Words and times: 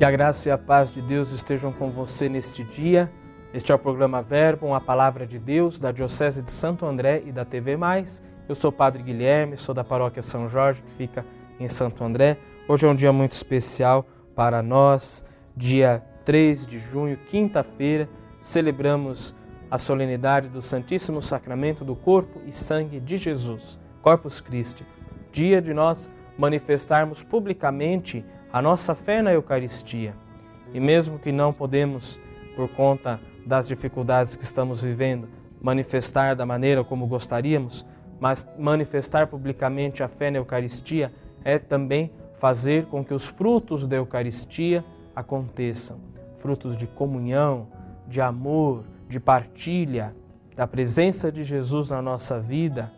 Que 0.00 0.04
a 0.06 0.10
graça 0.10 0.48
e 0.48 0.50
a 0.50 0.56
paz 0.56 0.90
de 0.90 1.02
Deus 1.02 1.30
estejam 1.30 1.70
com 1.70 1.90
você 1.90 2.26
neste 2.26 2.64
dia. 2.64 3.12
Este 3.52 3.70
é 3.70 3.74
o 3.74 3.78
programa 3.78 4.22
Verbo, 4.22 4.72
a 4.72 4.80
palavra 4.80 5.26
de 5.26 5.38
Deus, 5.38 5.78
da 5.78 5.92
Diocese 5.92 6.40
de 6.40 6.50
Santo 6.50 6.86
André 6.86 7.22
e 7.26 7.30
da 7.30 7.44
TV 7.44 7.76
Mais. 7.76 8.22
Eu 8.48 8.54
sou 8.54 8.70
o 8.70 8.72
Padre 8.72 9.02
Guilherme, 9.02 9.58
sou 9.58 9.74
da 9.74 9.84
paróquia 9.84 10.22
São 10.22 10.48
Jorge, 10.48 10.80
que 10.80 10.90
fica 10.92 11.22
em 11.58 11.68
Santo 11.68 12.02
André. 12.02 12.38
Hoje 12.66 12.86
é 12.86 12.88
um 12.88 12.94
dia 12.94 13.12
muito 13.12 13.32
especial 13.32 14.06
para 14.34 14.62
nós, 14.62 15.22
dia 15.54 16.02
3 16.24 16.64
de 16.64 16.78
junho, 16.78 17.18
quinta-feira, 17.28 18.08
celebramos 18.40 19.34
a 19.70 19.76
solenidade 19.76 20.48
do 20.48 20.62
Santíssimo 20.62 21.20
Sacramento 21.20 21.84
do 21.84 21.94
Corpo 21.94 22.40
e 22.46 22.52
Sangue 22.52 23.00
de 23.00 23.18
Jesus, 23.18 23.78
Corpus 24.00 24.40
Christi. 24.40 24.82
Dia 25.30 25.60
de 25.60 25.74
nós 25.74 26.10
manifestarmos 26.38 27.22
publicamente 27.22 28.24
a 28.52 28.60
nossa 28.60 28.94
fé 28.94 29.22
na 29.22 29.32
Eucaristia. 29.32 30.14
E 30.72 30.80
mesmo 30.80 31.18
que 31.18 31.30
não 31.32 31.52
podemos, 31.52 32.20
por 32.56 32.68
conta 32.70 33.20
das 33.46 33.68
dificuldades 33.68 34.36
que 34.36 34.44
estamos 34.44 34.82
vivendo, 34.82 35.28
manifestar 35.60 36.34
da 36.34 36.44
maneira 36.44 36.82
como 36.82 37.06
gostaríamos, 37.06 37.86
mas 38.18 38.46
manifestar 38.58 39.26
publicamente 39.26 40.02
a 40.02 40.08
fé 40.08 40.30
na 40.30 40.38
Eucaristia 40.38 41.12
é 41.44 41.58
também 41.58 42.12
fazer 42.38 42.86
com 42.86 43.04
que 43.04 43.14
os 43.14 43.26
frutos 43.26 43.86
da 43.86 43.96
Eucaristia 43.96 44.84
aconteçam 45.14 46.10
frutos 46.40 46.76
de 46.76 46.86
comunhão, 46.86 47.68
de 48.08 48.20
amor, 48.20 48.84
de 49.08 49.20
partilha, 49.20 50.14
da 50.56 50.66
presença 50.66 51.30
de 51.30 51.44
Jesus 51.44 51.90
na 51.90 52.02
nossa 52.02 52.40
vida, 52.40 52.90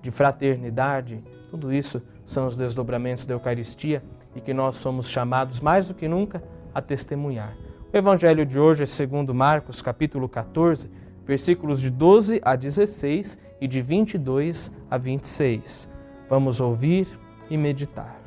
de 0.00 0.10
fraternidade. 0.10 1.22
Tudo 1.50 1.72
isso 1.72 2.00
são 2.24 2.46
os 2.46 2.56
desdobramentos 2.56 3.26
da 3.26 3.34
Eucaristia 3.34 4.02
e 4.34 4.40
que 4.40 4.54
nós 4.54 4.76
somos 4.76 5.08
chamados 5.08 5.60
mais 5.60 5.88
do 5.88 5.94
que 5.94 6.08
nunca 6.08 6.42
a 6.74 6.82
testemunhar. 6.82 7.56
O 7.92 7.96
evangelho 7.96 8.44
de 8.44 8.58
hoje 8.58 8.82
é 8.82 8.86
segundo 8.86 9.32
Marcos, 9.32 9.80
capítulo 9.80 10.28
14, 10.28 10.90
versículos 11.24 11.80
de 11.80 11.90
12 11.90 12.40
a 12.44 12.56
16 12.56 13.38
e 13.60 13.68
de 13.68 13.80
22 13.80 14.72
a 14.90 14.98
26. 14.98 15.88
Vamos 16.28 16.60
ouvir 16.60 17.06
e 17.48 17.56
meditar. 17.56 18.20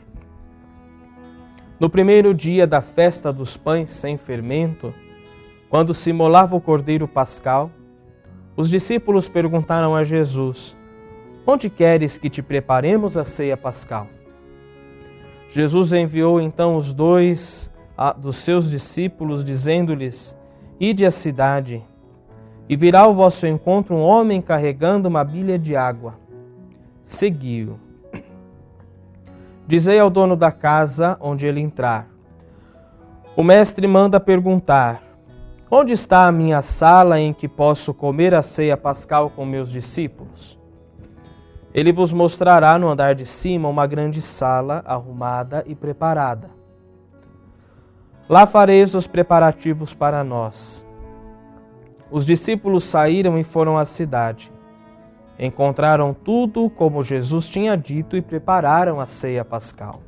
No 1.79 1.89
primeiro 1.89 2.33
dia 2.33 2.65
da 2.65 2.81
festa 2.81 3.31
dos 3.31 3.55
pães 3.55 3.91
sem 3.91 4.17
fermento, 4.17 4.93
quando 5.69 5.93
se 5.93 6.11
molava 6.13 6.55
o 6.55 6.61
cordeiro 6.61 7.07
pascal, 7.07 7.69
os 8.55 8.69
discípulos 8.69 9.29
perguntaram 9.29 9.95
a 9.95 10.03
Jesus: 10.03 10.75
Onde 11.45 11.69
queres 11.69 12.17
que 12.17 12.29
te 12.29 12.41
preparemos 12.41 13.17
a 13.17 13.23
ceia 13.23 13.55
pascal? 13.55 14.07
Jesus 15.49 15.93
enviou 15.93 16.41
então 16.41 16.75
os 16.75 16.93
dois 16.93 17.71
dos 18.17 18.37
seus 18.37 18.69
discípulos, 18.69 19.43
dizendo-lhes: 19.43 20.37
Ide 20.79 21.05
à 21.05 21.11
cidade, 21.11 21.83
e 22.69 22.75
virá 22.75 23.01
ao 23.01 23.15
vosso 23.15 23.47
encontro 23.47 23.95
um 23.95 24.01
homem 24.01 24.41
carregando 24.41 25.07
uma 25.07 25.23
bilha 25.23 25.57
de 25.57 25.75
água. 25.75 26.15
Seguiu. 27.03 27.79
Dizei 29.65 29.99
ao 29.99 30.09
dono 30.09 30.35
da 30.35 30.51
casa 30.51 31.17
onde 31.19 31.45
ele 31.45 31.59
entrar. 31.59 32.07
O 33.35 33.43
mestre 33.43 33.87
manda 33.87 34.19
perguntar: 34.19 35.01
Onde 35.71 35.93
está 35.93 36.27
a 36.27 36.31
minha 36.31 36.61
sala 36.61 37.19
em 37.19 37.33
que 37.33 37.47
posso 37.47 37.93
comer 37.93 38.33
a 38.33 38.41
ceia 38.41 38.77
pascal 38.77 39.29
com 39.29 39.45
meus 39.45 39.71
discípulos? 39.71 40.56
Ele 41.77 41.91
vos 41.91 42.11
mostrará 42.11 42.79
no 42.79 42.89
andar 42.89 43.13
de 43.13 43.23
cima 43.23 43.69
uma 43.69 43.85
grande 43.85 44.19
sala 44.19 44.81
arrumada 44.83 45.63
e 45.67 45.75
preparada. 45.75 46.49
Lá 48.27 48.47
fareis 48.47 48.95
os 48.95 49.05
preparativos 49.05 49.93
para 49.93 50.23
nós. 50.23 50.83
Os 52.09 52.25
discípulos 52.25 52.83
saíram 52.83 53.37
e 53.37 53.43
foram 53.43 53.77
à 53.77 53.85
cidade. 53.85 54.51
Encontraram 55.37 56.15
tudo 56.15 56.67
como 56.67 57.03
Jesus 57.03 57.47
tinha 57.47 57.77
dito 57.77 58.17
e 58.17 58.23
prepararam 58.23 58.99
a 58.99 59.05
ceia 59.05 59.45
pascal. 59.45 60.01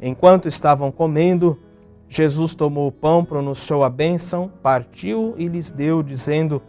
Enquanto 0.00 0.48
estavam 0.48 0.90
comendo, 0.90 1.56
Jesus 2.08 2.52
tomou 2.52 2.88
o 2.88 2.92
pão, 2.92 3.24
pronunciou 3.24 3.84
a 3.84 3.88
bênção, 3.88 4.50
partiu 4.60 5.36
e 5.38 5.46
lhes 5.46 5.70
deu, 5.70 6.02
dizendo: 6.02 6.60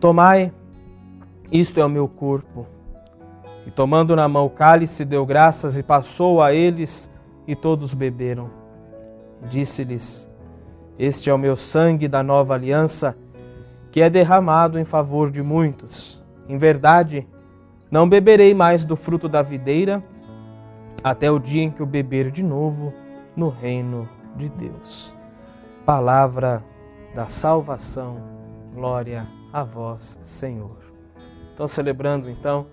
Tomai, 0.00 0.52
isto 1.50 1.80
é 1.80 1.84
o 1.84 1.88
meu 1.88 2.06
corpo. 2.08 2.66
E 3.66 3.70
tomando 3.70 4.14
na 4.14 4.28
mão 4.28 4.46
o 4.46 4.50
cálice, 4.50 5.04
deu 5.04 5.24
graças 5.24 5.76
e 5.76 5.82
passou 5.82 6.42
a 6.42 6.52
eles, 6.52 7.10
e 7.46 7.56
todos 7.56 7.94
beberam. 7.94 8.50
Disse-lhes: 9.48 10.30
Este 10.98 11.30
é 11.30 11.34
o 11.34 11.38
meu 11.38 11.56
sangue 11.56 12.08
da 12.08 12.22
nova 12.22 12.54
aliança 12.54 13.16
que 13.90 14.02
é 14.02 14.10
derramado 14.10 14.78
em 14.78 14.84
favor 14.84 15.30
de 15.30 15.42
muitos. 15.42 16.22
Em 16.48 16.58
verdade, 16.58 17.26
não 17.90 18.06
beberei 18.06 18.52
mais 18.52 18.84
do 18.84 18.94
fruto 18.94 19.26
da 19.28 19.40
videira 19.40 20.04
até 21.02 21.30
o 21.30 21.38
dia 21.38 21.62
em 21.62 21.70
que 21.70 21.82
o 21.82 21.86
beber 21.86 22.30
de 22.30 22.42
novo 22.42 22.92
no 23.34 23.48
reino 23.48 24.06
de 24.36 24.48
Deus. 24.50 25.14
Palavra 25.86 26.62
da 27.14 27.28
salvação, 27.28 28.18
glória 28.74 29.22
a 29.22 29.35
vós, 29.64 30.18
Senhor. 30.22 30.76
Então, 31.54 31.66
celebrando 31.66 32.28
então 32.28 32.66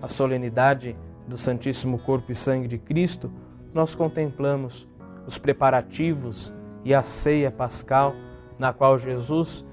a 0.00 0.08
solenidade 0.08 0.96
do 1.26 1.36
Santíssimo 1.36 1.98
Corpo 1.98 2.30
e 2.30 2.34
Sangue 2.34 2.68
de 2.68 2.78
Cristo, 2.78 3.30
nós 3.74 3.94
contemplamos 3.94 4.88
os 5.26 5.36
preparativos 5.36 6.54
e 6.84 6.94
a 6.94 7.02
ceia 7.02 7.50
pascal 7.50 8.14
na 8.58 8.72
qual 8.72 8.98
Jesus 8.98 9.64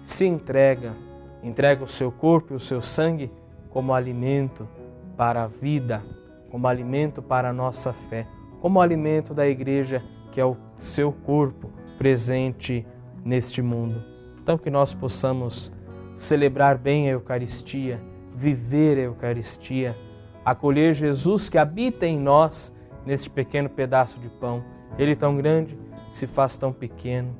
se 0.00 0.24
entrega, 0.24 0.94
entrega 1.42 1.84
o 1.84 1.88
seu 1.88 2.10
corpo 2.10 2.52
e 2.52 2.56
o 2.56 2.60
seu 2.60 2.80
sangue 2.80 3.30
como 3.70 3.92
alimento 3.92 4.68
para 5.16 5.44
a 5.44 5.46
vida, 5.46 6.02
como 6.50 6.66
alimento 6.66 7.20
para 7.20 7.50
a 7.50 7.52
nossa 7.52 7.92
fé, 7.92 8.26
como 8.60 8.80
alimento 8.80 9.34
da 9.34 9.46
igreja, 9.46 10.02
que 10.32 10.40
é 10.40 10.44
o 10.44 10.56
seu 10.78 11.12
corpo 11.12 11.70
presente 11.98 12.86
neste 13.24 13.60
mundo. 13.60 14.02
Então, 14.40 14.56
que 14.56 14.70
nós 14.70 14.94
possamos 14.94 15.72
celebrar 16.16 16.78
bem 16.78 17.08
a 17.08 17.12
Eucaristia, 17.12 18.00
viver 18.34 18.98
a 18.98 19.02
Eucaristia, 19.02 19.96
acolher 20.44 20.94
Jesus 20.94 21.48
que 21.48 21.58
habita 21.58 22.06
em 22.06 22.18
nós 22.18 22.72
neste 23.04 23.30
pequeno 23.30 23.68
pedaço 23.68 24.18
de 24.18 24.28
pão. 24.28 24.64
Ele 24.98 25.14
tão 25.14 25.36
grande 25.36 25.78
se 26.08 26.26
faz 26.26 26.56
tão 26.56 26.72
pequeno 26.72 27.36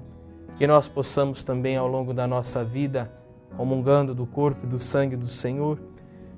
que 0.57 0.67
nós 0.67 0.89
possamos 0.89 1.43
também 1.43 1.77
ao 1.77 1.89
longo 1.89 2.13
da 2.15 2.27
nossa 2.27 2.63
vida, 2.63 3.11
comungando 3.57 4.15
do 4.15 4.27
corpo 4.27 4.65
e 4.65 4.69
do 4.69 4.79
sangue 4.79 5.17
do 5.17 5.27
Senhor, 5.27 5.79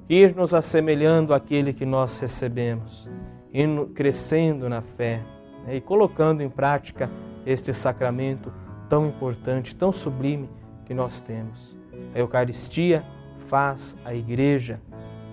ir 0.08 0.34
nos 0.34 0.54
assemelhando 0.54 1.34
àquele 1.34 1.72
que 1.72 1.84
nós 1.84 2.18
recebemos, 2.18 3.10
ir 3.52 3.68
crescendo 3.94 4.68
na 4.68 4.80
fé 4.80 5.22
né, 5.66 5.76
e 5.76 5.80
colocando 5.80 6.42
em 6.42 6.48
prática 6.48 7.10
este 7.44 7.72
sacramento 7.72 8.52
tão 8.88 9.06
importante, 9.06 9.74
tão 9.74 9.92
sublime 9.92 10.48
que 10.84 10.94
nós 10.94 11.20
temos. 11.20 11.77
A 12.14 12.18
Eucaristia 12.18 13.04
faz 13.46 13.96
a 14.04 14.14
igreja 14.14 14.80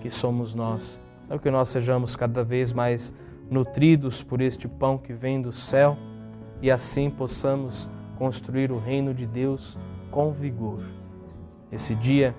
que 0.00 0.10
somos 0.10 0.54
nós. 0.54 1.00
É 1.28 1.38
que 1.38 1.50
nós 1.50 1.68
sejamos 1.68 2.14
cada 2.14 2.44
vez 2.44 2.72
mais 2.72 3.12
nutridos 3.50 4.22
por 4.22 4.40
este 4.40 4.68
pão 4.68 4.98
que 4.98 5.12
vem 5.12 5.40
do 5.40 5.52
céu 5.52 5.96
e 6.60 6.70
assim 6.70 7.10
possamos 7.10 7.90
construir 8.18 8.72
o 8.72 8.78
reino 8.78 9.12
de 9.12 9.26
Deus 9.26 9.78
com 10.10 10.32
vigor. 10.32 10.82
Esse 11.70 11.94
dia 11.94 12.34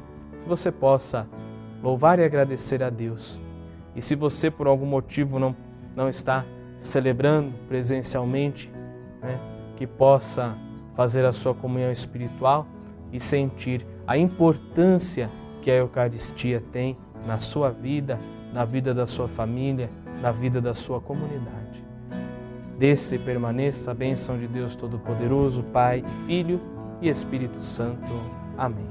você 0.47 0.71
possa 0.71 1.27
louvar 1.83 2.19
e 2.19 2.23
agradecer 2.23 2.81
a 2.81 2.89
Deus. 2.89 3.39
E 3.95 4.01
se 4.01 4.15
você 4.15 4.49
por 4.49 4.67
algum 4.67 4.85
motivo 4.85 5.37
não, 5.37 5.55
não 5.95 6.07
está 6.07 6.45
celebrando 6.77 7.53
presencialmente, 7.67 8.71
né, 9.21 9.39
que 9.75 9.85
possa 9.85 10.55
fazer 10.95 11.25
a 11.25 11.31
sua 11.31 11.53
comunhão 11.53 11.91
espiritual 11.91 12.65
e 13.11 13.19
sentir 13.19 13.85
a 14.07 14.17
importância 14.17 15.29
que 15.61 15.69
a 15.69 15.75
Eucaristia 15.75 16.63
tem 16.71 16.97
na 17.25 17.39
sua 17.39 17.69
vida, 17.69 18.17
na 18.53 18.63
vida 18.63 18.93
da 18.93 19.05
sua 19.05 19.27
família, 19.27 19.89
na 20.21 20.31
vida 20.31 20.61
da 20.61 20.73
sua 20.73 21.01
comunidade. 21.01 21.85
Desça 22.79 23.15
e 23.15 23.19
permaneça 23.19 23.91
a 23.91 23.93
bênção 23.93 24.37
de 24.37 24.47
Deus 24.47 24.75
Todo-Poderoso, 24.75 25.61
Pai, 25.63 26.03
Filho 26.25 26.61
e 27.01 27.09
Espírito 27.09 27.61
Santo. 27.61 28.11
Amém. 28.57 28.87